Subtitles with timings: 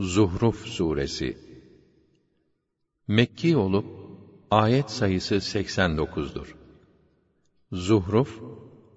[0.00, 1.36] Zuhruf Suresi
[3.08, 3.86] Mekki olup
[4.50, 6.46] ayet sayısı 89'dur.
[7.72, 8.40] Zuhruf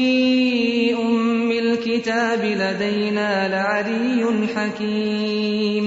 [0.95, 5.87] أُمِّ الْكِتَابِ لَدَيْنَا لَعَلِيٌّ حَكِيمٌ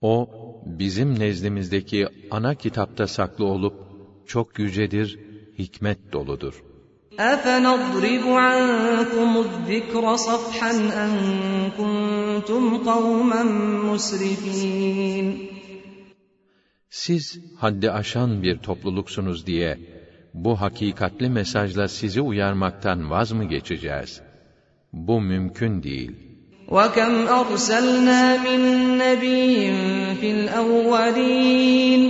[0.00, 0.28] O,
[0.66, 3.74] bizim nezdimizdeki ana kitapta saklı olup,
[4.26, 5.18] çok yücedir,
[5.58, 6.64] hikmet doludur.
[7.18, 10.72] أَفَنَضْرِبُ عَنكُمُ الذِّكْرَ صَفْحًا
[11.04, 11.12] أَن
[11.78, 13.42] كُنتُمْ قَوْمًا
[13.90, 15.26] مُسْرِفِينَ
[16.90, 19.78] Siz haddi aşan bir topluluksunuz diye,
[20.34, 24.20] bu hakikatli mesajla sizi uyarmaktan vaz mı geçeceğiz?
[24.92, 26.12] Bu mümkün değil.
[26.68, 28.60] وَكَمْ أَرْسَلْنَا مِن
[28.98, 29.72] نَّبِيٍّ
[30.20, 32.02] فِي الْأَوَّلِينَ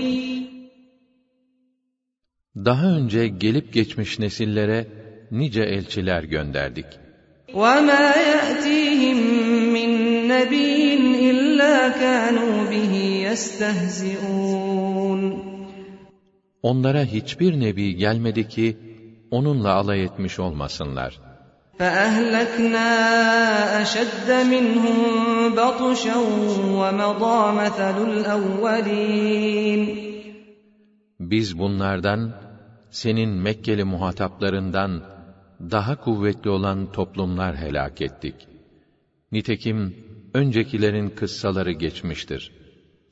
[2.57, 4.87] Daha önce gelip geçmiş nesillere
[5.31, 6.87] nice elçiler gönderdik.
[7.55, 9.19] وَمَا يَأْتِيهِم
[9.75, 9.91] مِّن
[10.29, 10.85] نَّبِيٍّ
[11.31, 12.95] إِلَّا كَانُوا بِهِ
[13.29, 14.68] يَسْتَهْزِئُونَ
[16.63, 18.79] Onlara hiçbir nebi gelmedi ki,
[19.31, 21.21] onunla alay etmiş olmasınlar.
[21.79, 22.91] فَأَهْلَكْنَا
[23.83, 24.99] أَشَدَّ مِنْهُم
[25.59, 26.17] بَطْشًا
[26.81, 29.83] وَمَضَىٰ مَثَلُ الْأَوَّلِينَ
[31.21, 32.33] Biz bunlardan,
[32.91, 35.03] senin Mekkeli muhataplarından
[35.61, 38.35] daha kuvvetli olan toplumlar helak ettik.
[39.33, 39.97] Nitekim
[40.35, 42.53] öncekilerin kıssaları geçmiştir.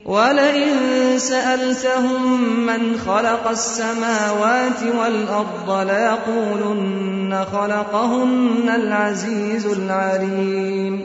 [0.05, 2.21] وَلَئِن سَأَلْتَهُم
[2.69, 10.95] مَّنْ خَلَقَ السَّمَاوَاتِ وَالْأَرْضَ لَيَقُولُنَّ خَلَقَهُنَّ الْعَزِيزُ الْعَلِيمُ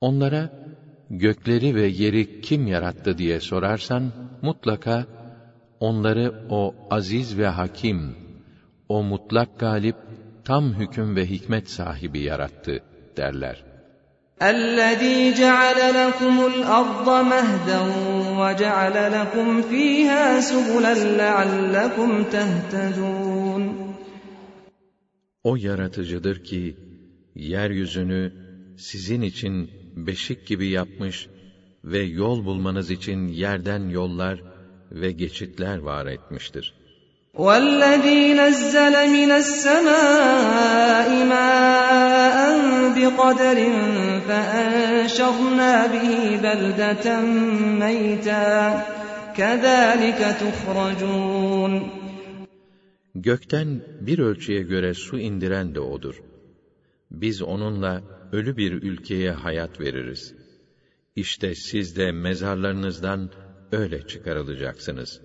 [0.00, 0.50] Onlara,
[1.10, 4.12] gökleri ve yeri kim yarattı diye sorarsan,
[4.42, 5.06] mutlaka,
[5.80, 8.16] onları o aziz ve hakim,
[8.88, 9.96] o mutlak galip,
[10.44, 12.82] tam hüküm ve hikmet sahibi yarattı,
[13.16, 13.71] derler.
[14.42, 17.80] الَّذ۪ي جَعَلَ لَكُمُ الْأَرْضَ مَهْدًا
[18.40, 23.62] وَجَعَلَ لَكُمْ ف۪يهَا سُبُلًا لَعَلَّكُمْ تَهْتَدُونَ
[25.44, 26.76] O yaratıcıdır ki,
[27.34, 28.32] yeryüzünü
[28.76, 31.28] sizin için beşik gibi yapmış
[31.84, 34.44] ve yol bulmanız için yerden yollar
[34.90, 36.74] ve geçitler var etmiştir.
[37.38, 42.38] وَالَّذ۪ي نَزَّلَ مِنَ السَّمَاءِ مَاءً
[42.96, 43.58] بِقَدَرٍ
[44.28, 46.10] فَأَنشَرْنَا بِهِ
[46.46, 47.06] بَلْدَةً
[47.84, 48.46] مَيْتًا
[49.38, 51.72] كَذَٰلِكَ تُخْرَجُونَ
[53.14, 56.22] Gökten bir ölçüye göre su indiren de O'dur.
[57.10, 58.02] Biz onunla
[58.32, 60.34] ölü bir ülkeye hayat veririz.
[61.16, 63.30] İşte siz de mezarlarınızdan
[63.72, 65.20] öyle çıkarılacaksınız.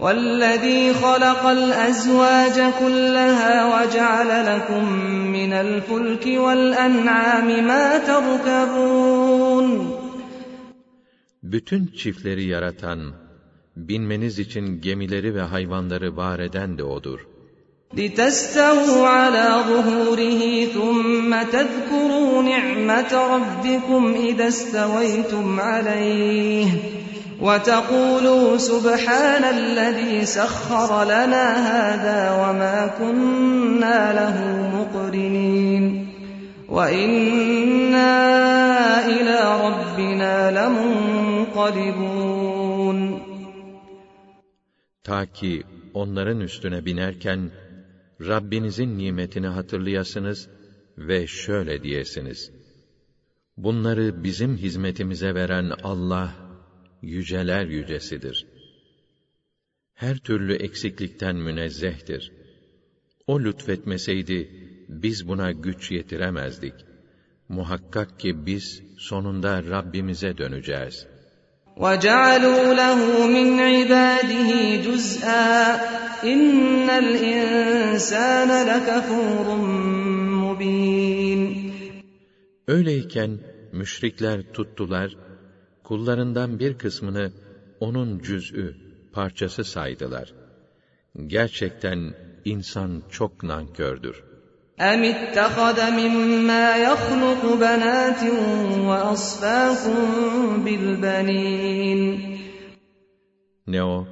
[0.00, 4.84] وَالَّذ۪ي خَلَقَ الْأَزْوَاجَ كُلَّهَا وَجَعَلَ لَكُم
[5.36, 9.66] مِّنَ الْفُلْكِ وَالْأَنْعَامِ مَا تَرْكَبُونَ
[11.42, 13.00] Bütün çiftleri yaratan,
[13.76, 17.18] binmeniz için gemileri ve hayvanları var eden de O'dur.
[17.96, 26.68] لِتَسْتَوُوا عَلَى ظُهُورِهِ ثُمَّ تَذْكُرُوا نِعْمَةَ رَبِّكُمْ إِذَا اسْتَوَيْتُمْ عَلَيْهِ
[27.41, 34.37] وَتَقُولُوا سُبْحَانَ الَّذ۪ي سَخَّرَ لَنَا هَذَا وَمَا كُنَّا لَهُ
[34.77, 35.83] مُقْرِنِينَ
[36.69, 38.11] وَإِنَّا
[39.15, 42.01] إِلَى رَبِّنَا لَمُنْقَلِبُونَ
[45.03, 45.63] Ta ki
[45.93, 47.51] onların üstüne binerken,
[48.21, 50.49] Rabbinizin nimetini hatırlayasınız
[50.97, 52.51] ve şöyle diyesiniz.
[53.57, 56.44] Bunları bizim hizmetimize veren Allah,
[57.05, 58.47] yüceler yücesidir.
[59.93, 62.31] Her türlü eksiklikten münezzehtir.
[63.27, 64.39] O lütfetmeseydi,
[64.89, 66.73] biz buna güç yetiremezdik.
[67.49, 71.07] Muhakkak ki biz sonunda Rabbimize döneceğiz.
[71.77, 72.99] وَجَعَلُوا لَهُ
[73.35, 74.49] مِنْ عِبَادِهِ
[74.85, 75.55] جُزْءًا
[76.33, 79.47] اِنَّ الْاِنْسَانَ لَكَفُورٌ
[80.43, 81.71] مُّبِينٌ
[82.67, 83.39] Öyleyken
[83.71, 85.15] müşrikler tuttular,
[85.85, 87.33] kullarından bir kısmını
[87.79, 88.75] onun cüz'ü,
[89.11, 90.33] parçası saydılar.
[91.27, 92.15] Gerçekten
[92.45, 94.23] insan çok nankördür.
[94.79, 98.21] أَمِ اتَّخَذَ مِمَّا يَخْلُقُ بَنَاتٍ
[98.87, 99.99] وَأَصْفَاكُم
[100.65, 102.01] بِالْبَنِينَ
[103.67, 104.07] Ne o?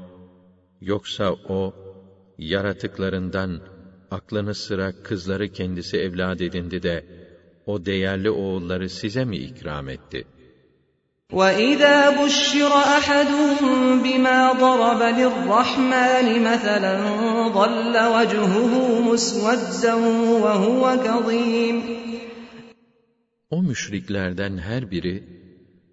[0.82, 1.74] Yoksa o,
[2.38, 3.62] yaratıklarından
[4.12, 7.06] aklını sıra kızları kendisi evlad edindi de,
[7.66, 10.28] o değerli oğulları size mi ikram etti?
[11.34, 16.94] وَإِذَا بُشِّرَ أَحَدُهُم بِمَا ضَرَبَ لِلرَّحْمَنِ مَثَلًا
[17.58, 18.74] ظَلَّ وَجْهُهُ
[19.10, 19.94] مُسْوَدًّا
[20.44, 21.78] وَهُوَ كَظِيمٌ
[23.50, 25.24] O müşriklerden her biri,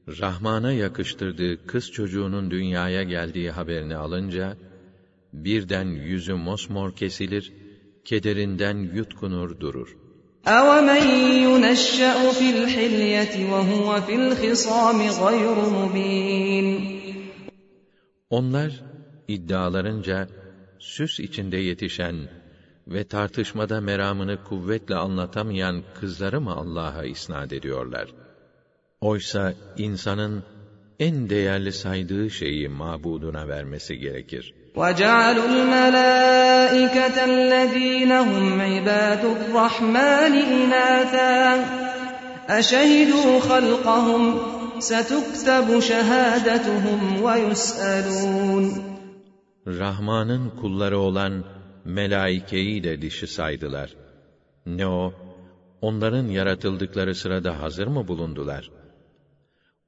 [0.08, 4.56] Rahman'a yakıştırdığı kız çocuğunun dünyaya geldiği haberini alınca,
[5.32, 7.52] birden yüzü mosmor kesilir,
[8.04, 9.96] kederinden yutkunur durur.
[10.46, 11.02] أَوَمَن
[11.46, 16.68] يُنَشَّأُ فِي الْحِلْيَةِ وَهُوَ فِي الْخِصَامِ غَيْرُ مُبِينٍ
[18.30, 18.70] Onlar,
[19.28, 20.28] iddialarınca,
[20.78, 22.16] süs içinde yetişen
[22.88, 28.08] ve tartışmada meramını kuvvetle anlatamayan kızları mı Allah'a isnat ediyorlar?
[29.00, 30.44] Oysa insanın
[31.00, 34.54] en değerli saydığı şeyi mabuduna vermesi gerekir.
[34.76, 41.36] وَجَعَلُوا الْمَلَائِكَةَ الَّذِينَ هُمْ عِبَادُ الرَّحْمَنِ إِنَاثًا
[42.58, 44.22] أَشَهِدُوا خَلْقَهُمْ
[44.90, 48.64] سَتُكْتَبُ شَهَادَتُهُمْ وَيُسْأَلُونَ
[49.66, 51.44] Rahman'ın kulları olan
[51.84, 53.90] melaikeyi de dişi saydılar.
[54.66, 55.12] Ne o?
[55.80, 58.70] Onların yaratıldıkları sırada hazır mı bulundular?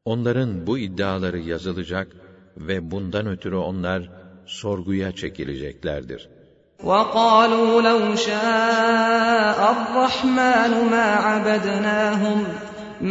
[0.04, 2.08] Onların bu iddiaları yazılacak
[2.56, 4.10] ve bundan ötürü onlar
[4.46, 6.28] sorguya çekileceklerdir.
[6.82, 12.38] وَقَالُوا لَوْ شَاءَ الرَّحْمَنُ مَا عَبَدْنَاهُمْ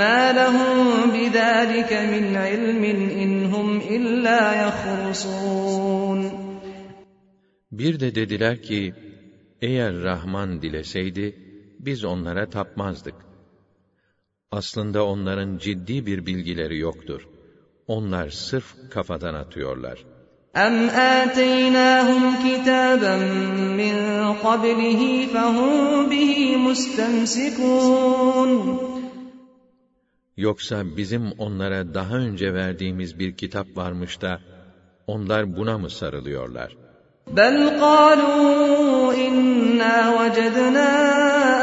[0.01, 0.77] مَا لَهُم
[1.15, 2.83] بِذَٰلِكَ مِنْ عِلْمٍ
[3.23, 6.19] إِنْ هُمْ إِلَّا يَخْرُصُونَ
[7.71, 8.93] Bir de dediler ki,
[9.61, 11.35] eğer Rahman dileseydi,
[11.79, 13.15] biz onlara tapmazdık.
[14.51, 17.27] Aslında onların ciddi bir bilgileri yoktur.
[17.87, 20.05] Onlar sırf kafadan atıyorlar.
[20.55, 20.75] أَمْ
[21.19, 23.15] آتَيْنَاهُمْ كِتَابًا
[23.81, 23.95] مِّن
[24.45, 25.01] قَبْلِهِ
[25.33, 28.51] فَهُم بِهِ مُسْتَمْسِكُونَ
[30.37, 34.39] Yoksa bizim onlara daha önce verdiğimiz bir kitap varmış da,
[35.07, 36.77] onlar buna mı sarılıyorlar?
[37.35, 41.60] بَلْ قَالُوا إِنَّا وَجَدْنَا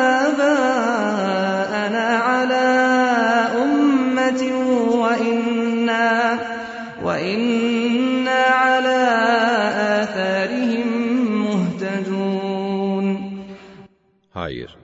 [14.48, 14.76] Hayır,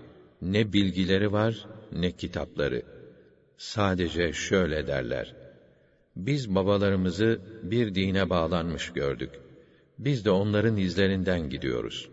[0.43, 2.83] ne bilgileri var, ne kitapları.
[3.59, 5.35] Sadece şöyle derler.
[6.17, 9.31] Biz babalarımızı bir dine bağlanmış gördük.
[9.99, 12.09] Biz de onların izlerinden gidiyoruz.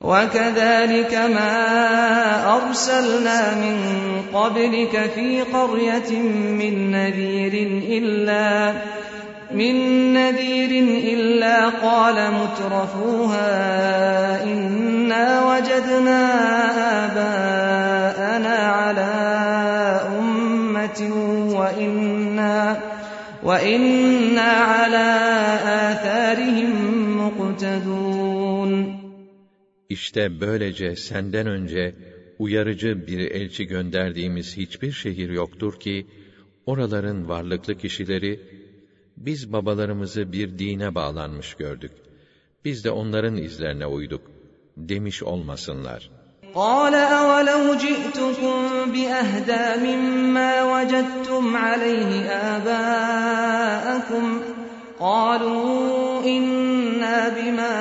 [0.00, 1.54] وَكَذَٰلِكَ مَا
[2.56, 3.76] أَرْسَلْنَا مِن
[4.32, 6.10] قَبْلِكَ فِي قَرْيَةٍ
[6.60, 7.54] مِّن نَّذِيرٍ
[7.96, 8.74] إِلَّا
[9.54, 9.74] مِن
[10.12, 10.72] نَّذِيرٍ
[11.14, 13.50] إِلَّا قَالَ مُتْرَفُوهَا
[14.52, 16.20] إِنَّا وَجَدْنَا
[17.04, 19.14] آبَاءَنَا عَلَىٰ
[20.18, 21.00] أُمَّةٍ
[21.58, 22.56] وَإِنَّا
[23.48, 25.12] وَإِنَّا عَلَىٰ
[25.90, 26.72] آثَارِهِم
[27.20, 28.72] مُّقْتَدُونَ
[29.88, 31.94] İşte böylece senden önce
[32.38, 36.06] uyarıcı bir elçi gönderdiğimiz hiçbir şehir yoktur ki,
[36.66, 38.40] oraların varlıklı kişileri,
[39.18, 41.92] biz babalarımızı bir dine bağlanmış gördük.
[42.64, 44.22] Biz de onların izlerine uyduk,
[44.76, 46.10] demiş olmasınlar.
[46.54, 48.58] قَالَ أَوَلَوْ جِئْتُكُم
[48.94, 52.10] بِأَهْدَىٰ مِمَّا وَجَدتُّمْ عَلَيْهِ
[52.54, 54.24] آبَاءَكُمْ
[55.00, 57.74] قَالُوا إِنَّا بِمَا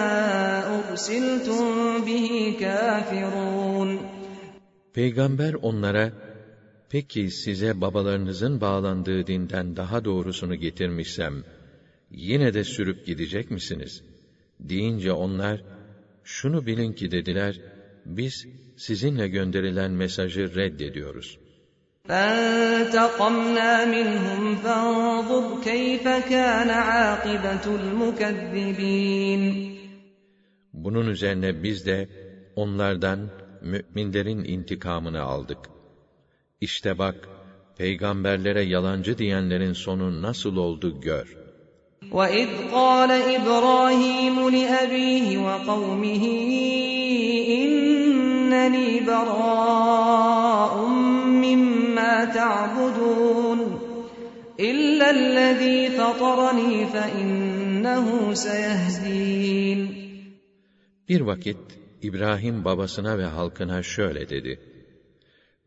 [0.78, 1.64] أُرْسِلْتُم
[2.08, 4.00] بِهِ كَافِرُونَ
[4.94, 6.12] Peygamber onlara,
[6.90, 11.44] peki size babalarınızın bağlandığı dinden daha doğrusunu getirmişsem,
[12.12, 14.04] yine de sürüp gidecek misiniz?
[14.60, 15.64] Deyince onlar,
[16.24, 17.62] şunu bilin ki dediler,
[18.06, 18.48] biz
[18.78, 21.38] sizinle gönderilen mesajı reddediyoruz.
[22.10, 29.44] فَانْتَقَمْنَا مِنْهُمْ فَانظُرْ كَيْفَ كَانَ عَاقِبَةُ الْمُكَذِّبِينَ
[30.74, 32.10] Bunun üzerine biz de
[32.56, 33.30] onlardan
[33.62, 35.58] müminlerin intikamını aldık.
[36.62, 37.30] İşte bak,
[37.78, 41.38] peygamberlere yalancı diyenlerin sonu nasıl oldu gör.
[42.12, 46.24] وَإِذْ قَالَ إِبْرَاهِيمُ لِأَبِيهِ وَقَوْمِهِ
[47.60, 50.74] إِنَّنِي بَرَاءٌ
[51.44, 53.60] مِّمَّا ما تعبدون
[54.60, 60.04] إلا الذي فطرني فإنه سيهدين
[61.10, 61.58] Bir vakit
[62.02, 64.67] İbrahim babasına ve halkına şöyle dedi.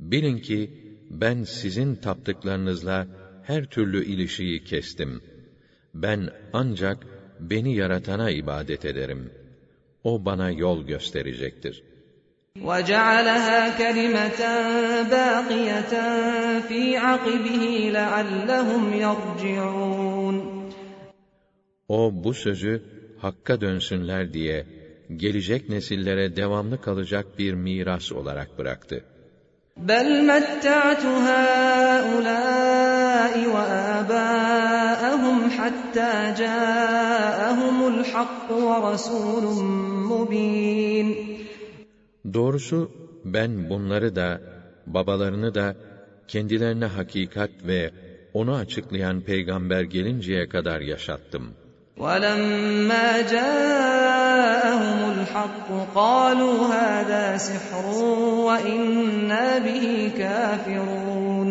[0.01, 0.71] Bilin ki
[1.11, 3.07] ben sizin taptıklarınızla
[3.43, 5.21] her türlü ilişiği kestim.
[5.95, 7.07] Ben ancak
[7.41, 9.31] beni yaratana ibadet ederim.
[10.05, 11.83] O bana yol gösterecektir.
[12.69, 14.41] وَجَعَلَهَا كَلِمَةً
[15.15, 15.93] بَاقِيَةً
[16.69, 17.65] فِي عَقِبِهِ
[17.97, 20.37] لَعَلَّهُمْ يَرْجِعُونَ
[21.89, 22.83] O bu sözü
[23.17, 24.67] hakka dönsünler diye
[25.17, 29.05] gelecek nesillere devamlı kalacak bir miras olarak bıraktı.
[29.77, 32.55] بَلْ مَتَّعْتُ هَٰؤُلَاءِ
[33.55, 39.45] وَآبَاءَهُمْ حَتَّىٰ جَاءَهُمُ الْحَقُّ وَرَسُولٌ
[40.13, 41.09] مُّبِينٌ
[42.35, 42.91] Doğrusu
[43.25, 44.41] ben bunları da,
[44.87, 45.77] babalarını da,
[46.29, 47.91] kendilerine hakikat ve
[48.35, 51.55] onu açıklayan peygamber gelinceye kadar yaşattım.
[51.97, 57.85] وَلَمَّا جَاءَهُمُ الْحَقُّ قَالُوا هَٰذَا سِحْرٌ
[58.49, 61.49] وَإِنَّا بِهِ كَافِرُونَ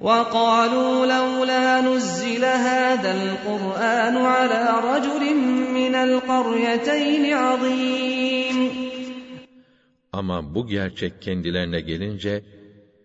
[0.00, 5.22] وَقَالُوا لَوْلَا نُزِّلَ هَٰذَا الْقُرْآنُ عَلَىٰ رَجُلٍ
[5.78, 8.58] مِّنَ الْقَرْيَتَيْنِ عَظِيمٍ
[10.12, 12.44] Ama bu gerçek kendilerine gelince,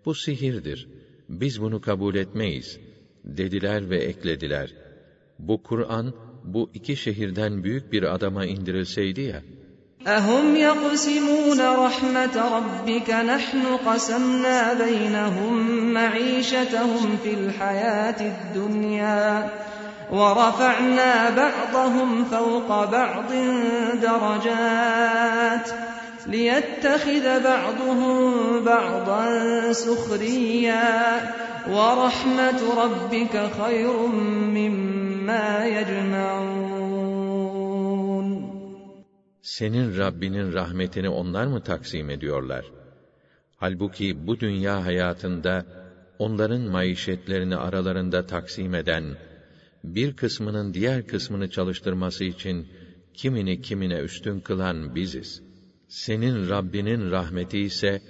[0.06, 0.88] bu sihirdir,
[1.30, 2.80] biz bunu kabul etmeyiz,
[3.24, 4.74] dediler ve eklediler.
[5.40, 6.14] Bu Kur'an,
[6.45, 9.43] bu iki şehirden büyük bir adama indirilseydi ya,
[10.07, 15.55] أَهُمْ يَقْسِمُونَ رَحْمَةَ رَبِّكَ نَحْنُ قَسَمْنَا بَيْنَهُم
[15.95, 19.51] مَّعِيشَتَهُمْ فِي الْحَيَاةِ الدُّنْيَا
[20.13, 23.31] وَرَفَعْنَا بَعْضَهُمْ فَوْقَ بَعْضٍ
[24.03, 25.69] دَرَجَاتٍ
[26.27, 29.25] لِيَتَّخِذَ بَعْضُهُم بَعْضًا
[29.73, 31.21] سُخْرِيًّا
[31.71, 34.07] وَرَحْمَةُ رَبِّكَ خَيْرٌ
[34.59, 34.92] مِّمَّا
[35.76, 36.68] يَجْمَعُونَ
[39.58, 42.66] senin Rabbinin rahmetini onlar mı taksim ediyorlar?
[43.56, 45.66] Halbuki bu dünya hayatında
[46.20, 49.04] onların maişetlerini aralarında taksim eden,
[49.84, 52.68] bir kısmının diğer kısmını çalıştırması için
[53.14, 55.42] kimini kimine üstün kılan biziz.
[55.88, 58.02] Senin Rabbinin rahmeti ise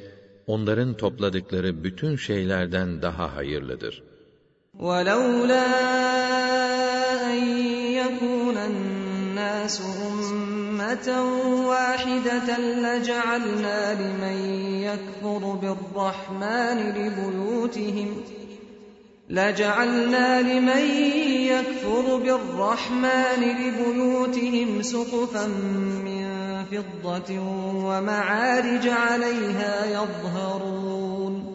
[0.47, 4.03] onların topladıkları bütün şeylerden daha hayırlıdır.
[4.79, 5.65] ولولا
[6.20, 6.20] أن
[8.52, 11.22] يكون الناس أمة
[11.66, 14.36] واحدة لجعلنا لمن
[14.82, 18.16] يكفر بالرحمن لبيوتهم
[19.28, 20.84] لجعلنا لمن
[21.48, 25.46] يكفر بالرحمن لبيوتهم سقفا
[26.04, 27.38] من فضة
[27.84, 31.51] ومعارج عليها يظهرون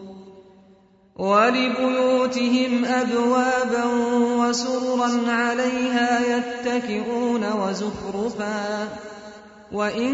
[1.17, 3.85] ولبيوتهم أبوابا
[4.39, 8.87] وسررا عليها يتكئون وزخرفا
[9.71, 10.13] وإن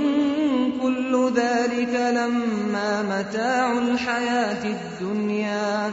[0.81, 5.91] كل ذلك لما متاع الحياة الدنيا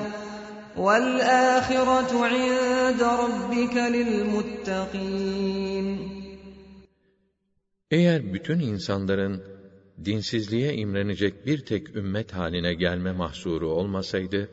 [0.77, 5.37] والآخرة عند ربك للمتقين
[7.91, 9.43] Eğer bütün insanların
[10.05, 14.49] dinsizliğe imrenecek bir tek ümmet haline gelme mahsuru olmasaydı,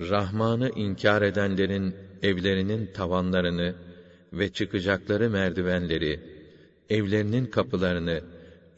[0.00, 3.74] Rahman'ı inkar edenlerin evlerinin tavanlarını
[4.32, 6.20] ve çıkacakları merdivenleri,
[6.90, 8.20] evlerinin kapılarını,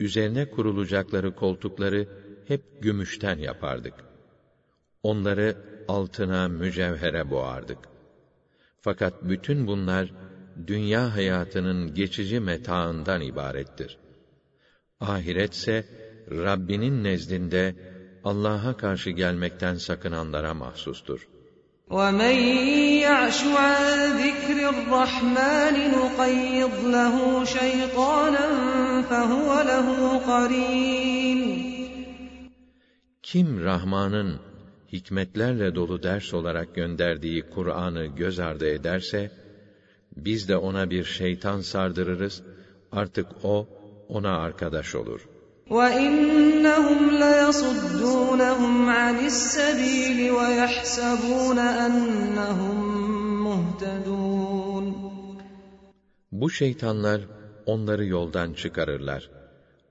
[0.00, 2.06] üzerine kurulacakları koltukları
[2.48, 3.94] hep gümüşten yapardık.
[5.02, 5.54] Onları
[5.88, 7.78] altına, mücevhere boğardık.
[8.80, 10.12] Fakat bütün bunlar,
[10.66, 13.98] dünya hayatının geçici metaından ibarettir.
[15.00, 15.84] Ahiretse,
[16.30, 17.91] Rabbinin nezdinde,
[18.23, 21.27] Allah'a karşı gelmekten sakınanlara mahsustur.
[21.89, 22.37] وَمَنْ
[23.07, 27.15] يَعْشُ عَنْ ذِكْرِ الرَّحْمَنِ نُقَيِّضْ لَهُ
[27.55, 28.47] شَيْطَانًا
[29.09, 29.87] فَهُوَ لَهُ
[30.31, 31.39] قَرِينٌ
[33.23, 34.39] Kim Rahman'ın
[34.93, 39.31] hikmetlerle dolu ders olarak gönderdiği Kur'an'ı göz ardı ederse,
[40.15, 42.43] biz de ona bir şeytan sardırırız,
[42.91, 43.67] artık o,
[44.09, 45.21] ona arkadaş olur.
[45.69, 52.77] وَإِنَّهُمْ لَيَصُدُّونَهُمْ عَنِ السَّبِيلِ وَيَحْسَبُونَ أَنَّهُمْ
[53.47, 54.85] مُهْتَدُونَ
[56.31, 57.21] Bu şeytanlar
[57.65, 59.29] onları yoldan çıkarırlar.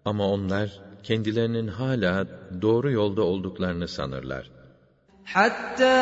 [0.05, 2.27] Ama onlar kendilerinin hala
[2.63, 4.51] doğru yolda olduklarını sanırlar.
[5.35, 5.99] حتى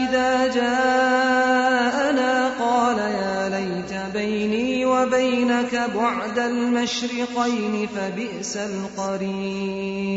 [0.00, 2.32] إذا جاءنا
[2.64, 10.10] قال يا ليت بيني وبينك بعد المشرقين فبئس القرين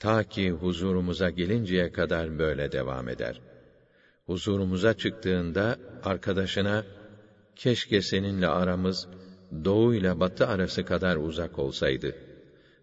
[0.00, 3.40] Ta ki huzurumuza gelinceye kadar böyle devam eder.
[4.26, 6.84] Huzurumuza çıktığında arkadaşına,
[7.56, 9.08] keşke seninle aramız,
[9.64, 12.16] doğu ile batı arası kadar uzak olsaydı.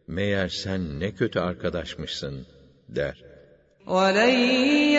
[0.07, 2.45] Meğer sen ne kötü arkadaşmışsın,
[2.89, 3.23] der.
[3.87, 4.35] وَلَنْ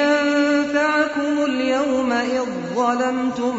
[0.01, 3.57] يَنْفَعَكُمُ الْيَوْمَ اِذْ ظَلَمْتُمْ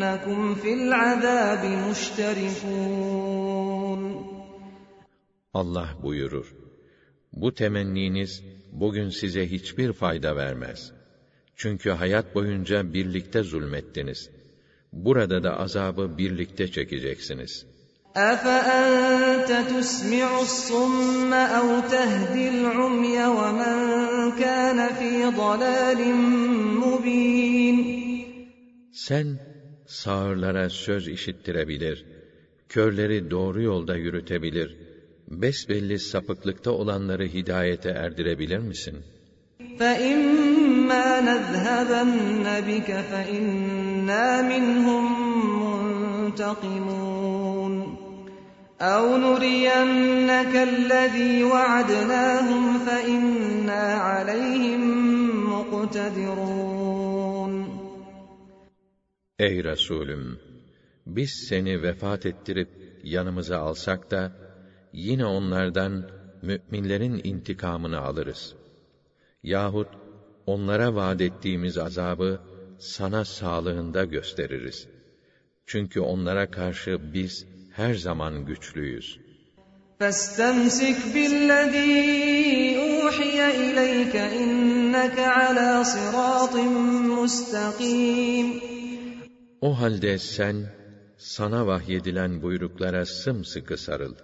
[0.00, 3.26] أَنَّكُمْ فِي الْعَذَابِ مُشْتَرِكُونَ
[5.54, 6.54] Allah buyurur.
[7.32, 10.92] Bu temenniniz bugün size hiçbir fayda vermez.
[11.56, 14.30] Çünkü hayat boyunca birlikte zulmettiniz.
[14.92, 17.66] Burada da azabı birlikte çekeceksiniz.
[18.16, 23.76] أَفَأَنْتَ تُسْمِعُ الصُّمَّ أَوْ تَهْدِي الْعُمْيَ وَمَنْ
[24.42, 25.12] كَانَ فِي
[25.42, 26.00] ضَلَالٍ
[26.84, 27.78] مُبِينٍ
[28.92, 29.26] Sen
[29.90, 32.04] sağırlara söz işittirebilir,
[32.68, 34.76] körleri doğru yolda yürütebilir,
[35.28, 38.96] besbelli sapıklıkta olanları hidayete erdirebilir misin?
[39.78, 45.04] فَإِمَّا نَذْهَبَنَّ بِكَ فَإِنَّا مِنْهُمْ
[46.36, 47.72] مُنْتَقِمُونَ
[48.80, 54.82] أَوْ نُرِيَنَّكَ الَّذِي وَعَدْنَاهُمْ فَإِنَّا عَلَيْهِمْ
[55.52, 57.09] مُقْتَدِرُونَ
[59.40, 60.38] Ey Resulüm!
[61.06, 62.68] Biz seni vefat ettirip
[63.04, 64.32] yanımıza alsak da,
[64.92, 66.04] yine onlardan
[66.42, 68.54] müminlerin intikamını alırız.
[69.42, 69.88] Yahut
[70.46, 72.40] onlara vaad ettiğimiz azabı
[72.80, 74.86] sana sağlığında gösteririz.
[75.66, 79.18] Çünkü onlara karşı biz her zaman güçlüyüz.
[80.00, 81.92] فَاسْتَمْسِكْ بِالَّذ۪ي
[82.86, 86.54] اُوحِيَ اِلَيْكَ اِنَّكَ عَلَى صِرَاطٍ
[87.18, 88.76] مُسْتَقِيمٍ
[89.60, 90.56] O halde sen,
[91.18, 94.14] sana vahyedilen buyruklara sımsıkı sarıl.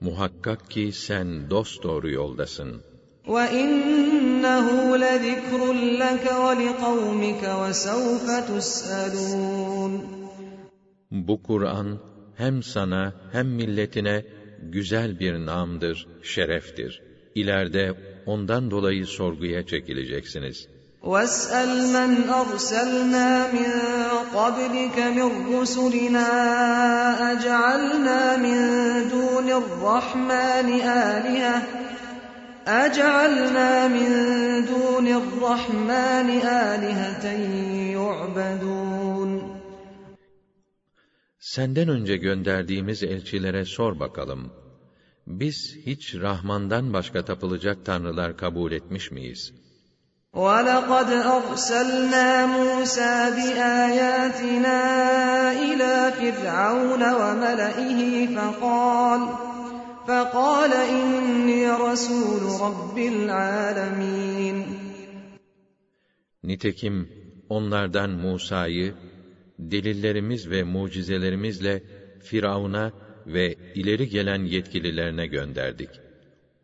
[0.00, 2.82] Muhakkak ki sen dosdoğru yoldasın.
[3.26, 4.66] وَإِنَّهُ
[5.04, 5.60] لَذِكْرٌ
[6.02, 9.92] لَكَ وَلِقَوْمِكَ وَسَوْفَ تُسْأَلُونَ
[11.10, 11.98] Bu Kur'an
[12.36, 14.24] hem sana hem milletine
[14.62, 17.02] güzel bir namdır, şereftir.
[17.34, 17.94] İleride
[18.26, 20.68] ondan dolayı sorguya çekileceksiniz.
[21.04, 23.70] وَاسْأَلْ مَنْ أَرْسَلْنَا مِنْ
[24.38, 26.28] قَبْلِكَ مِنْ رُسُلِنَا
[27.32, 28.58] أَجَعَلْنَا مِنْ
[29.14, 30.68] دُونِ الرَّحْمَنِ
[31.14, 31.56] آلِهَةً
[32.66, 34.10] أَجَعَلْنَا مِنْ
[34.72, 36.28] دُونِ الرَّحْمَنِ
[36.72, 37.24] آلِهَةً
[37.96, 39.30] يُعْبَدُونَ
[41.38, 44.52] Senden önce gönderdiğimiz elçilere sor bakalım.
[45.26, 49.52] Biz hiç Rahman'dan başka tapılacak tanrılar kabul etmiş miyiz?
[50.34, 54.78] وَلَقَدْ أَرْسَلْنَا مُوسَى بِآيَاتِنَا
[55.52, 58.00] إِلَى فِرْعَوْنَ وَمَلَئِهِ
[58.36, 59.20] فَقَالَ
[60.06, 64.56] فَقَالَ إِنِّي رَسُولُ رَبِّ الْعَالَمِينَ
[66.44, 67.08] Nitekim
[67.48, 68.94] onlardan Musa'yı
[69.58, 71.82] delillerimiz ve mucizelerimizle
[72.22, 72.92] Firavun'a
[73.26, 75.90] ve ileri gelen yetkililerine gönderdik.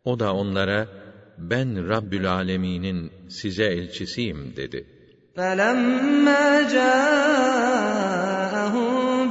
[0.05, 0.87] O da onlara
[1.37, 4.85] ben Rabbül Alemin'in size elçisiyim dedi.
[5.37, 8.09] فَلَمَّا جَاءَهُم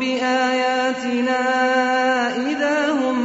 [0.01, 1.43] بِآيَاتِنَا
[2.51, 3.19] إِذَا هُم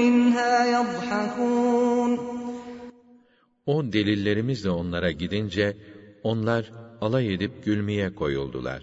[0.00, 2.12] مِّنْهَا يَضْحَكُونَ
[3.66, 5.76] O delillerimizle onlara gidince
[6.22, 8.82] onlar alay edip gülmeye koyuldular.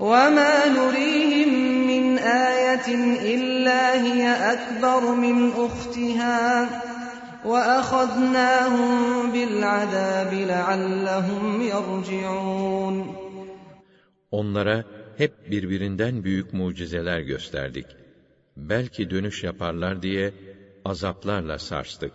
[0.00, 1.50] وَمَا نُرِيهِم
[1.90, 2.88] مِّنْ آيَةٍ
[3.34, 6.38] إِلَّا هِيَ أَكْبَرُ مِنْ أُخْتِهَا
[7.46, 8.92] وَأَخَذْنَاهُمْ
[9.32, 12.96] بِالْعَذَابِ لَعَلَّهُمْ يَرْجِعُونَ
[14.30, 14.84] Onlara
[15.16, 17.86] hep birbirinden büyük mucizeler gösterdik.
[18.56, 20.34] Belki dönüş yaparlar diye
[20.84, 22.12] azaplarla sarstık.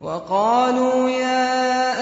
[0.00, 1.44] وَقَالُوا يَا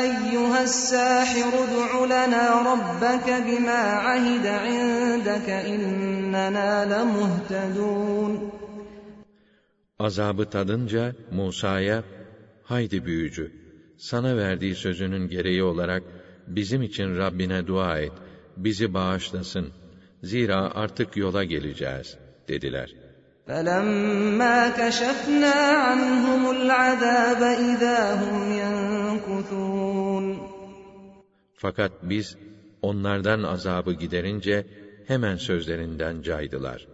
[0.06, 8.32] أَيُّهَا السَّاحِرُ ادْعُ لَنَا رَبَّكَ بِمَا عَهِدَ عِندَكَ إِنَّنَا لَمُهْتَدُونَ
[9.98, 12.02] Azabı tadınca Musa'ya,
[12.64, 13.52] haydi büyücü,
[13.98, 16.02] sana verdiği sözünün gereği olarak
[16.46, 18.12] bizim için Rabbine dua et,
[18.56, 19.68] bizi bağışlasın.
[20.22, 22.18] Zira artık yola geleceğiz,
[22.48, 22.94] dediler.
[23.48, 30.36] فَلَمَّا كَشَفْنَا عَنْهُمُ الْعَذَابَ إِذَا هُمْ يَنكُثُونَ
[31.54, 32.36] Fakat biz
[32.82, 34.66] onlardan azabı giderince
[35.06, 36.93] hemen sözlerinden caydılar.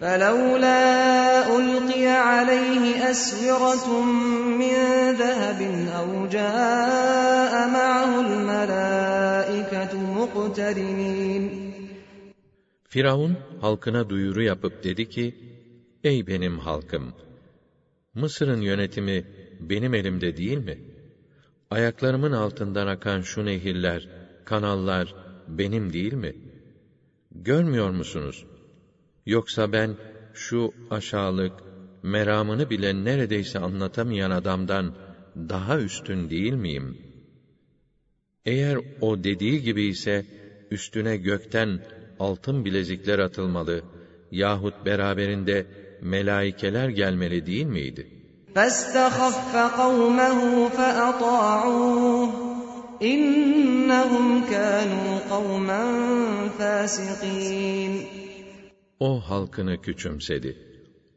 [0.00, 0.82] فلولا
[1.56, 3.86] ألقي عليه أسورة
[4.60, 4.76] من
[5.22, 5.60] ذهب
[5.98, 11.72] أو جاء معه الملائكة مقترنين
[12.88, 15.34] Firavun halkına duyuru yapıp dedi ki,
[16.04, 17.14] Ey benim halkım!
[18.14, 19.24] Mısır'ın yönetimi
[19.60, 20.78] benim elimde değil mi?
[21.70, 24.08] Ayaklarımın altından akan şu nehirler,
[24.44, 25.14] kanallar
[25.48, 26.34] benim değil mi?
[27.30, 28.44] Görmüyor musunuz?
[29.26, 29.96] Yoksa ben
[30.32, 31.52] şu aşağılık,
[32.02, 34.94] meramını bile neredeyse anlatamayan adamdan
[35.36, 36.98] daha üstün değil miyim?
[38.44, 40.26] Eğer o dediği gibi ise
[40.70, 41.80] üstüne gökten
[42.18, 43.84] altın bilezikler atılmalı
[44.30, 45.66] yahut beraberinde
[46.00, 48.08] melaikeler gelmeli değil miydi?
[48.54, 52.30] فَاسْتَخَفَّ قَوْمَهُ فَأَطَاعُوهُ
[53.02, 55.82] إِنَّهُمْ كَانُوا قَوْمًا
[56.58, 57.92] فَاسِقِينَ
[59.00, 60.56] O halkını küçümsedi.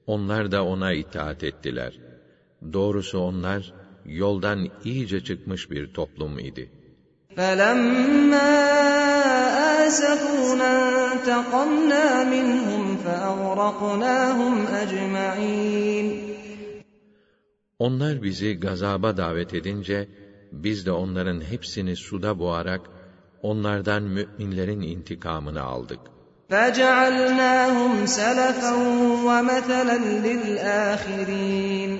[0.07, 1.99] Onlar da ona itaat ettiler.
[2.73, 3.73] Doğrusu onlar
[4.05, 6.71] yoldan iyice çıkmış bir toplum idi.
[7.35, 8.51] فَلَمَّا
[9.85, 10.71] آسَفُونَا
[11.25, 16.35] انتَقَمْنَا مِنْهُمْ فَأَغْرَقْنَاهُمْ أَجْمَعِينَ
[17.79, 20.09] Onlar bizi gazaba davet edince,
[20.51, 22.89] biz de onların hepsini suda boğarak,
[23.41, 25.99] onlardan müminlerin intikamını aldık.
[26.49, 28.73] فَجَعَلْنَاهُمْ سَلَفًا
[29.27, 29.97] وَمَثَلًا
[30.27, 31.99] لِلْآخِرِينَ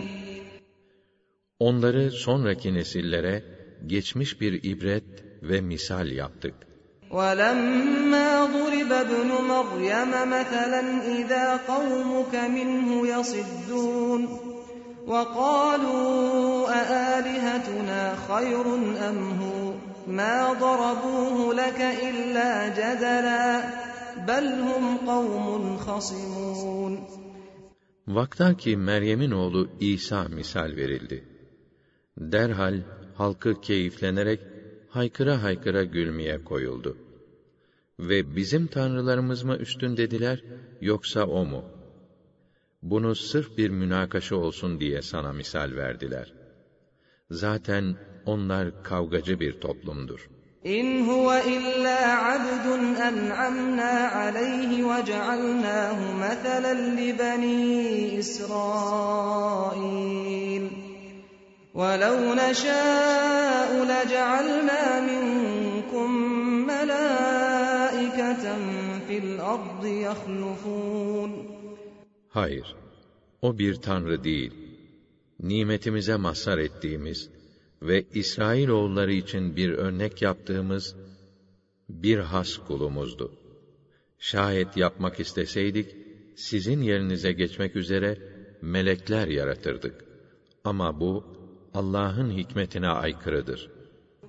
[1.60, 3.44] Onları sonraki nesillere
[3.86, 5.04] geçmiş bir ibret
[5.44, 6.54] ve misal yaptık.
[7.12, 10.84] وَلَمَّا ضُرِبَ ابْنُ مَرْيَمَ مَثَلًا
[11.20, 14.22] إِذَا قَوْمُكَ مِنْهُ يَصِدُّونَ
[15.08, 18.66] وَقَالُوا أَآلِهَتُنَا خَيْرٌ
[19.10, 19.74] أَمْ هُوَ
[20.08, 23.86] مَا ضَرَبُوهُ لَكَ إِلَّا جَدَلًا
[24.28, 26.94] بَلْ هُمْ قَوْمٌ خَصِمُونَ
[28.08, 31.26] Vaktaki Meryem'in oğlu İsa misal verildi.
[32.18, 34.40] Derhal halkı keyiflenerek
[34.88, 36.98] haykıra haykıra gülmeye koyuldu.
[38.00, 40.44] Ve bizim tanrılarımız mı üstün dediler,
[40.82, 41.66] yoksa o mu?
[42.82, 46.34] Bunu sırf bir münakaşa olsun diye sana misal verdiler.
[47.30, 50.30] Zaten onlar kavgacı bir toplumdur.
[50.67, 52.67] إِنْ هُوَ إِلَّا عَبْدٌ
[53.01, 59.41] أَنْعَمْنَا عَلَيْهِ وَجَعَلْنَاهُ مَثَلًا لِبَنِي إِسْرَائِيلَ
[61.75, 66.09] وَلَوْ نَشَاءُ لَجَعَلْنَا مِنكُم
[66.67, 68.45] مَّلَائِكَةً
[69.09, 71.31] فِي الْأَرْضِ يَخْلُفُونَ
[72.29, 72.77] Hayır,
[73.43, 74.53] o bir tanrı değil.
[75.41, 77.40] Nimetimize mazhar ettiğimiz
[77.82, 80.96] ve İsrail oğulları için bir örnek yaptığımız
[81.90, 83.32] bir has kulumuzdu.
[84.20, 85.96] Şayet yapmak isteseydik,
[86.36, 88.18] sizin yerinize geçmek üzere
[88.62, 90.06] melekler yaratırdık.
[90.64, 91.24] Ama bu,
[91.74, 93.70] Allah'ın hikmetine aykırıdır.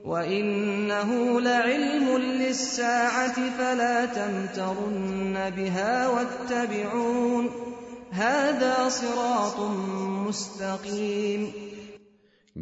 [0.05, 1.11] وَإِنَّهُ
[1.49, 2.07] لَعِلْمٌ
[2.43, 7.45] لِلسَّاعَةِ فَلَا تَمْتَرُنَّ بِهَا وَاتَّبِعُونِ
[8.23, 9.59] هَذَا صِرَاطٌ
[10.27, 11.43] مُسْتَقِيمٌ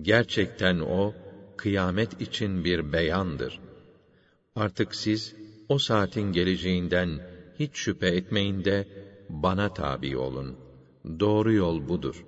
[0.02, 1.14] Gerçekten o,
[1.56, 3.60] kıyamet için bir beyandır.
[4.56, 5.34] Artık siz,
[5.68, 7.20] o saatin geleceğinden
[7.58, 8.86] hiç şüphe etmeyin de,
[9.28, 10.58] bana tabi olun.
[11.20, 12.24] Doğru yol budur.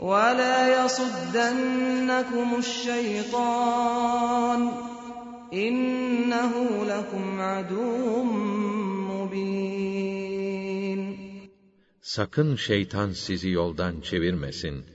[0.00, 3.80] وَلَا يَصُدَّنَّكُمُ الشَّيْطَانُ
[5.52, 6.52] إِنَّهُ
[6.92, 8.24] لَكُمْ عَدُوٌّ
[9.10, 11.00] مُّبِينٌ
[12.02, 14.86] Sakın şeytan sizi yoldan çevirmesin.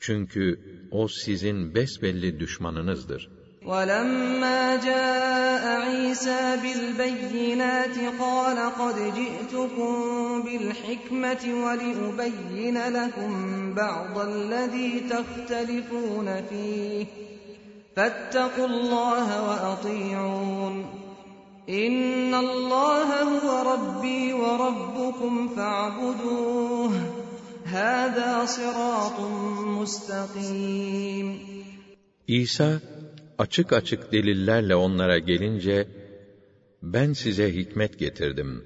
[0.00, 3.29] Çünkü o sizin besbelli düşmanınızdır.
[3.65, 9.93] وَلَمَّا جَاءَ عِيسَى بِالْبَيِّنَاتِ قَالَ قَدْ جِئْتُكُم
[10.45, 13.31] بِالْحِكْمَةِ وَلِأُبَيِّنَ لَكُم
[13.75, 17.05] بَعْضَ الَّذِي تَخْتَلِفُونَ فِيهِ
[17.95, 20.75] فَاتَّقُوا اللَّهَ وَأَطِيعُونِ
[21.69, 27.18] إِنَّ اللَّهَ هُوَ رَبِّي وَرَبُّكُمْ فَاعْبُدُوهُ
[27.68, 29.18] هَذَا صِرَاطٌ
[29.78, 31.28] مُسْتَقِيمٌ
[32.28, 32.80] İsa
[33.38, 35.88] açık açık delillerle onlara gelince
[36.82, 38.64] ben size hikmet getirdim.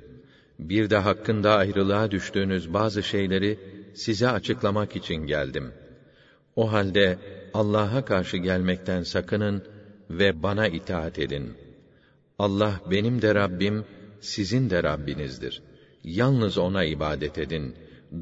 [0.59, 3.59] Bir de hakkında ayrılığa düştüğünüz bazı şeyleri
[3.94, 5.72] size açıklamak için geldim.
[6.57, 7.18] O halde
[7.55, 9.62] Allah'a karşı gelmekten sakının
[10.11, 11.55] ve bana itaat edin.
[12.38, 13.85] Allah benim de Rabbim,
[14.20, 15.62] sizin de Rabbinizdir.
[16.05, 17.74] Yalnız ona ibadet edin.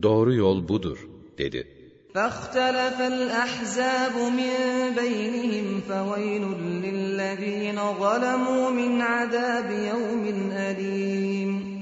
[0.03, 0.99] Doğru yol budur,
[1.39, 1.77] dedi.
[2.17, 4.53] فاختلف الأحزاب من
[5.01, 6.45] بينهم فويل
[6.87, 10.25] للذين ظلموا من عذاب يوم
[10.69, 11.77] أليم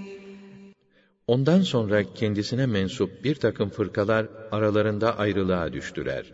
[1.26, 6.32] Ondan sonra kendisine mensup bir takım fırkalar aralarında ayrılığa düştüler.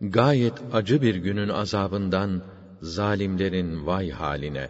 [0.00, 2.42] Gayet acı bir günün azabından
[2.82, 4.68] zalimlerin vay haline.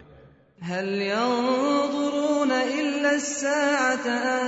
[0.61, 2.22] هل ينظرون
[3.03, 4.43] إلا الساعة أن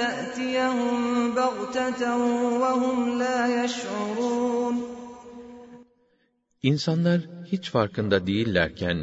[0.00, 0.98] تأتيهم
[1.34, 2.00] بغتة
[2.62, 4.76] وهم لا يشعرون
[6.62, 7.20] İnsanlar
[7.52, 8.98] hiç farkında değillerken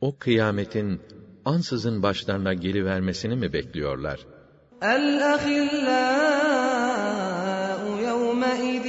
[0.00, 1.00] o kıyametin
[1.44, 4.18] ansızın başlarına gelivermesini mi bekliyorlar?
[4.96, 6.48] الأخلاء
[8.08, 8.86] يومئذ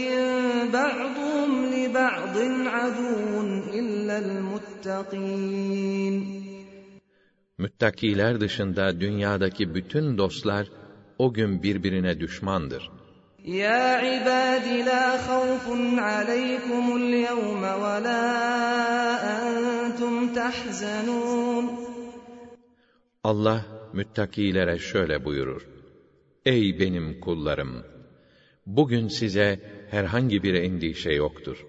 [0.73, 2.36] بعضهم لبعض
[2.75, 3.41] عدو
[3.79, 6.15] إلا المتقين
[7.58, 10.68] Müttakiler dışında dünyadaki bütün dostlar
[11.18, 12.90] o gün birbirine düşmandır.
[13.44, 18.20] Ya ibadi la khawfun aleykumul yevme ve la
[19.40, 21.70] entum tahzanun.
[23.24, 25.66] Allah müttakilere şöyle buyurur.
[26.46, 27.84] Ey benim kullarım!
[28.66, 31.66] Bugün size herhangi bir endişe yoktur.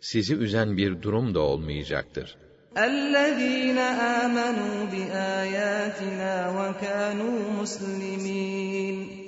[0.00, 3.77] Sizi üzen bir durum da olmayacaktır.'' الذين
[4.23, 9.23] آمنوا بآياتنا وكانوا مسلمين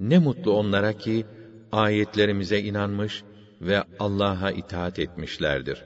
[0.00, 1.26] Ne mutlu onlara ki
[1.72, 3.22] ayetlerimize inanmış
[3.60, 5.78] ve Allah'a itaat etmişlerdir.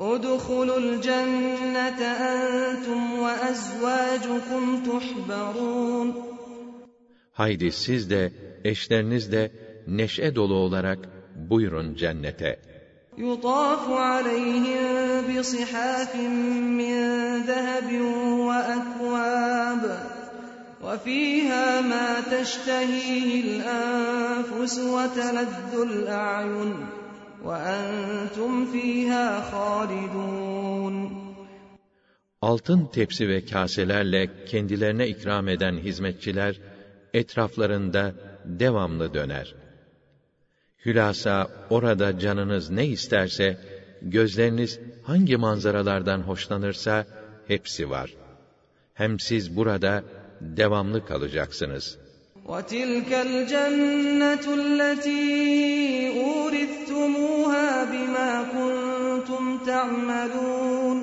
[0.00, 2.00] ادخلوا الجنة
[2.32, 6.14] أنتم وأزواجكم تحبرون
[7.32, 8.32] Haydi siz de
[8.64, 9.52] eşleriniz de
[9.86, 10.98] neşe dolu olarak
[11.50, 12.60] buyurun cennete.
[13.18, 16.14] يطاف عليهم بصحاف
[16.80, 16.96] من
[17.42, 18.00] ذهب
[18.48, 19.82] وأكواب
[20.84, 26.86] وفيها ما تشتهيه الأنفس وتلذ الأعين
[27.44, 31.28] وأنتم فيها خالدون
[32.42, 36.60] Altın tepsi ve kaselerle kendilerine ikram eden hizmetçiler
[37.14, 38.14] etraflarında
[38.44, 39.54] devamlı döner.
[40.84, 43.58] Hülasa orada canınız ne isterse,
[44.02, 47.06] gözleriniz hangi manzaralardan hoşlanırsa
[47.48, 48.14] hepsi var.
[48.94, 50.04] Hem siz burada
[50.40, 51.98] devamlı kalacaksınız.
[52.52, 55.28] وتلك الجنة التي
[56.24, 60.98] أورثتموها بما كنتم تعملون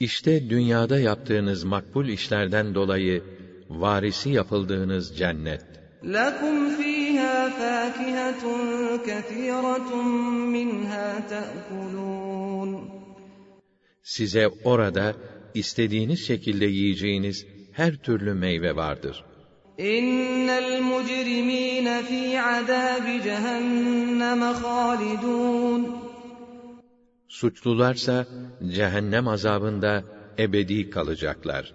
[0.00, 3.22] İşte dünyada yaptığınız makbul işlerden dolayı
[3.70, 5.64] varisi yapıldığınız cennet.
[6.04, 6.56] لكم
[7.44, 8.42] فيها فاكهة
[9.06, 10.02] كثيرة
[10.56, 12.90] منها تأكلون
[14.02, 15.14] Size orada
[15.54, 19.24] istediğiniz şekilde yiyeceğiniz her türlü meyve vardır.
[19.80, 26.00] إن المجرمين في عذاب جهنم خالدون
[27.28, 28.26] Suçlularsa
[28.76, 30.04] cehennem azabında
[30.38, 31.72] ebedi kalacaklar.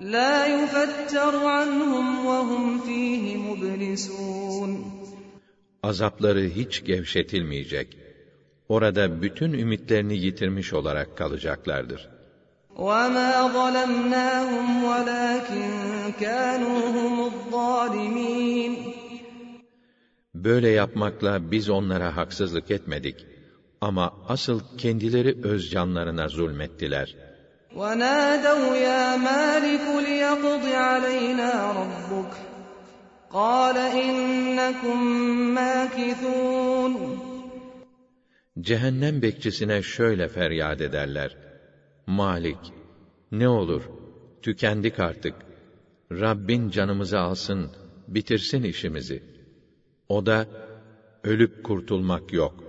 [0.00, 4.99] لا يفتر عنهم وهم فيه مبلسون
[5.82, 7.98] Azapları hiç gevşetilmeyecek.
[8.68, 12.08] Orada bütün ümitlerini yitirmiş olarak kalacaklardır.
[12.78, 15.70] وما ظلمناهم ولكن
[16.20, 18.76] كانوا هم الظالمين
[20.34, 23.26] Böyle yapmakla biz onlara haksızlık etmedik.
[23.80, 27.16] Ama asıl kendileri öz canlarına zulmettiler.
[27.80, 32.32] ونادوا يا مالك ليقض علينا ربك
[33.30, 34.98] قال إنكم
[35.54, 37.26] ماكثون
[38.60, 41.36] Cehennem bekçisine şöyle feryat ederler.
[42.06, 42.72] Malik,
[43.32, 43.82] ne olur,
[44.42, 45.34] tükendik artık.
[46.12, 47.70] Rabbin canımızı alsın,
[48.08, 49.22] bitirsin işimizi.
[50.08, 50.46] O da,
[51.24, 52.64] ölüp kurtulmak yok.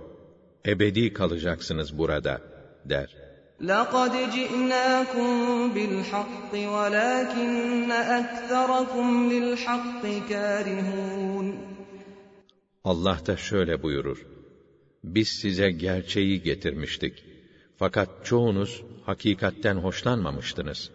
[0.66, 2.40] Ebedi kalacaksınız burada,
[2.84, 3.21] der.
[3.60, 5.30] لقد جئناكم
[5.74, 11.58] بالحق ولكن أكثركم للحق كارهون
[12.84, 14.26] Allah da şöyle buyurur.
[15.04, 17.24] Biz size gerçeği getirmiştik.
[17.76, 20.90] Fakat çoğunuz hakikatten hoşlanmamıştınız.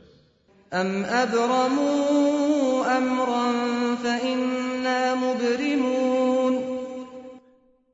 [0.82, 3.46] أم أبرموا أمرا
[4.04, 6.54] فإنا مبرمون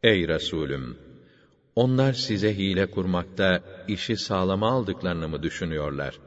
[0.03, 1.02] Ey Resulüm!
[1.75, 6.19] Onlar size hile kurmakta işi sağlama aldıklarını mı düşünüyorlar?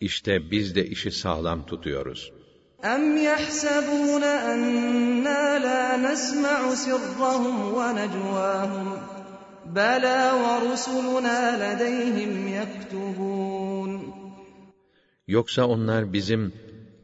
[0.00, 2.32] İşte biz de işi sağlam tutuyoruz.
[2.84, 8.88] أم يحسبون أنا لا نسمع سرهم ونجواهم
[9.78, 13.90] بلى ورسلنا لديهم يكتبون
[15.26, 16.54] Yoksa onlar bizim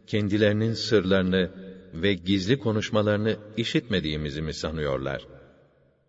[0.07, 1.51] kendilerinin sırlarını
[1.93, 5.29] ve gizli konuşmalarını işitmediğimizi mi sanıyorlar?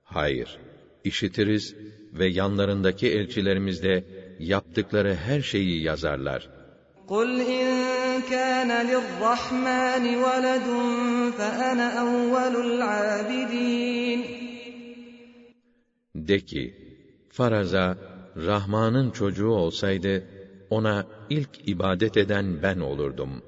[0.03, 0.59] Hayır,
[1.03, 1.75] işitiriz
[2.13, 4.05] ve yanlarındaki elçilerimiz de
[4.39, 6.49] yaptıkları her şeyi yazarlar.
[7.07, 7.67] قُلْ اِنْ
[8.33, 10.67] كَانَ لِلرَّحْمَنِ وَلَدٌ
[11.39, 14.21] فَأَنَا أَوَّلُ الْعَابِدِينَ
[16.15, 16.63] De ki,
[17.29, 17.97] faraza,
[18.37, 20.23] Rahman'ın çocuğu olsaydı,
[20.69, 23.41] ona ilk ibadet eden ben olurdum.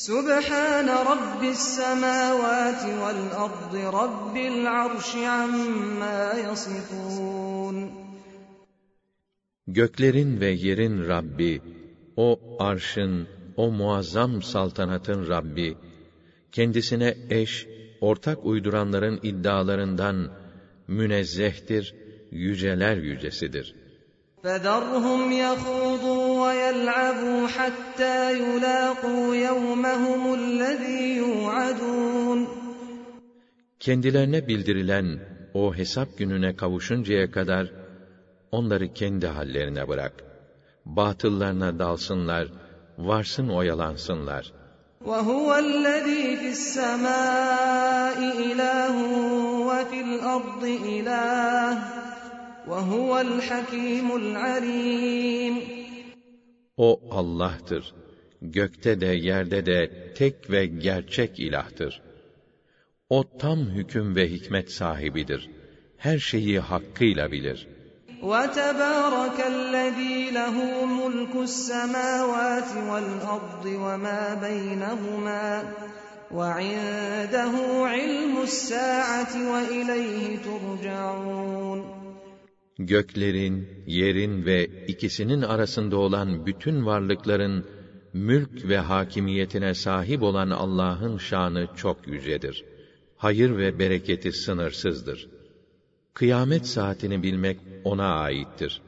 [0.00, 7.90] Subhan Rabbis semavati vel ardı Rabbil arşi amma yasifun.
[9.66, 11.62] Göklerin ve yerin Rabbi,
[12.16, 15.76] o arşın, o muazzam saltanatın Rabbi,
[16.52, 17.66] kendisine eş,
[18.00, 20.30] ortak uyduranların iddialarından
[20.88, 21.94] münezzehtir,
[22.30, 23.74] yüceler yücesidir.
[24.44, 25.89] فَذَرْهُمْ يَخُوضُوا
[26.50, 32.46] وَيَلْعَبُوا حَتَّى يُلَاقُوا يَوْمَهُمُ الَّذ۪ي يُوعَدُونَ
[33.80, 35.18] Kendilerine bildirilen
[35.54, 37.72] o hesap gününe kavuşuncaya kadar
[38.52, 40.12] onları kendi hallerine bırak.
[40.84, 42.48] Batıllarına dalsınlar,
[42.98, 44.52] varsın oyalansınlar.
[45.04, 48.94] وَهُوَ الَّذ۪ي فِي السَّمَاءِ إِلَٰهٌ
[49.68, 50.62] وَفِي الْأَرْضِ
[50.96, 51.74] إِلَٰهٌ
[52.70, 55.79] وَهُوَ الْحَكِيمُ الْعَلِيمُ
[56.76, 57.94] O Allah'tır.
[58.42, 62.02] Gökte de yerde de tek ve gerçek ilahtır.
[63.10, 65.50] O tam hüküm ve hikmet sahibidir.
[65.96, 67.68] Her şeyi hakkıyla bilir.
[68.22, 70.56] وَتَبَارَكَ الَّذ۪ي لَهُ
[71.00, 75.46] مُلْكُ السَّمَاوَاتِ وَالْأَرْضِ وَمَا بَيْنَهُمَا
[76.38, 77.54] وَعِندَهُ
[77.94, 81.99] عِلْمُ السَّاعَةِ وَإِلَيْهِ تُرْجَعُونَ
[82.80, 87.64] göklerin, yerin ve ikisinin arasında olan bütün varlıkların
[88.12, 92.64] mülk ve hakimiyetine sahip olan Allah'ın şanı çok yücedir.
[93.16, 95.28] Hayır ve bereketi sınırsızdır.
[96.14, 98.80] Kıyamet saatini bilmek ona aittir.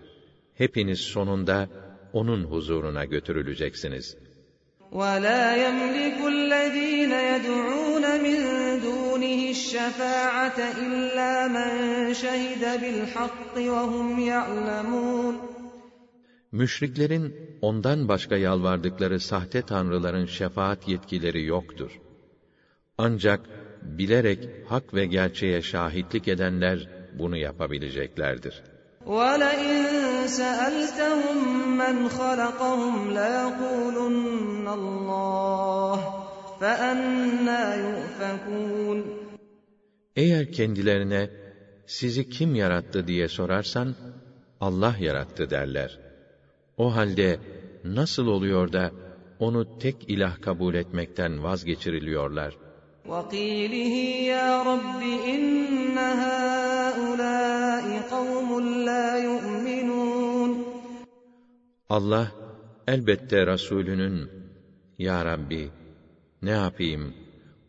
[0.54, 1.68] Hepiniz sonunda
[2.12, 4.16] onun huzuruna götürüleceksiniz.
[4.92, 7.81] وَلَا يَمْلِكُ الَّذ۪ينَ يَدْعُونَ مِنْ دُونِهِ
[9.72, 11.70] الشَّفَاعَةَ إِلَّا مَنْ
[12.22, 15.34] شَهِدَ بِالْحَقِّ وَهُمْ يَعْلَمُونَ
[16.52, 22.00] Müşriklerin ondan başka yalvardıkları sahte tanrıların şefaat yetkileri yoktur.
[22.98, 23.40] Ancak
[23.82, 28.62] bilerek hak ve gerçeğe şahitlik edenler bunu yapabileceklerdir.
[29.06, 29.76] وَلَئِنْ
[30.26, 31.38] سَأَلْتَهُمْ
[31.82, 35.98] مَنْ خَلَقَهُمْ لَيَقُولُنَّ اللّٰهِ
[36.60, 39.21] فَأَنَّا يُؤْفَكُونَ
[40.16, 41.30] Eğer kendilerine
[41.86, 43.96] sizi kim yarattı diye sorarsan
[44.60, 45.98] Allah yarattı derler.
[46.76, 47.40] O halde
[47.84, 48.92] nasıl oluyor da
[49.38, 52.58] onu tek ilah kabul etmekten vazgeçiriliyorlar?
[53.06, 53.94] وَقِيلِهِ
[54.32, 55.00] يَا رَبِّ
[55.34, 58.50] إِنَّ هَٰؤُلَاءِ قَوْمٌ
[58.88, 60.50] لَا يُؤْمِنُونَ
[61.88, 62.32] Allah
[62.86, 64.30] elbette Resulünün
[64.98, 65.70] Ya Rabbi
[66.42, 67.14] ne yapayım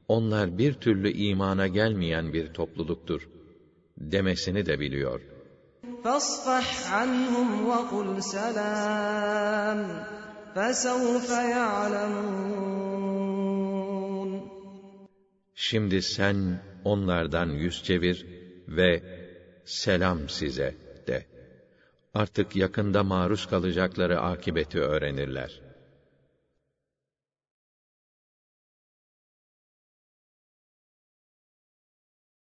[0.07, 3.29] onlar bir türlü imana gelmeyen bir topluluktur
[3.97, 5.21] demesini de biliyor.
[6.03, 9.79] فَاصْفَحْ عَنْهُمْ وَقُلْ سَلَامٌ
[10.55, 12.69] فَسَوْفَ يَعْلَمُونَ
[15.55, 18.25] Şimdi sen onlardan yüz çevir
[18.67, 19.03] ve
[19.65, 20.75] selam size
[21.07, 21.25] de.
[22.13, 25.62] Artık yakında maruz kalacakları akibeti öğrenirler.''